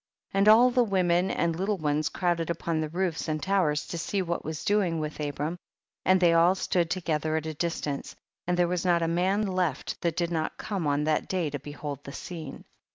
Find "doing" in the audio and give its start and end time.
4.65-4.99